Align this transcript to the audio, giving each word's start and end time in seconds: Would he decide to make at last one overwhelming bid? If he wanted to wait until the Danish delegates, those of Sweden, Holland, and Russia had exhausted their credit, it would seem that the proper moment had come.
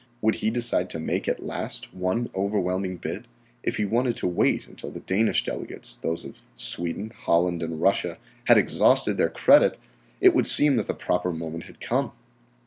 Would 0.19 0.37
he 0.37 0.49
decide 0.49 0.89
to 0.89 0.99
make 0.99 1.27
at 1.27 1.45
last 1.45 1.93
one 1.93 2.31
overwhelming 2.33 2.97
bid? 2.97 3.27
If 3.61 3.77
he 3.77 3.85
wanted 3.85 4.17
to 4.17 4.27
wait 4.27 4.67
until 4.67 4.89
the 4.89 5.01
Danish 5.01 5.43
delegates, 5.45 5.95
those 5.95 6.25
of 6.25 6.41
Sweden, 6.55 7.11
Holland, 7.15 7.61
and 7.61 7.79
Russia 7.79 8.17
had 8.45 8.57
exhausted 8.57 9.19
their 9.19 9.29
credit, 9.29 9.77
it 10.19 10.33
would 10.33 10.47
seem 10.47 10.77
that 10.77 10.87
the 10.87 10.95
proper 10.95 11.29
moment 11.31 11.65
had 11.65 11.79
come. 11.79 12.13